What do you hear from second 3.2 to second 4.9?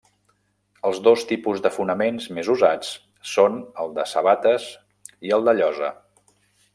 són el de sabates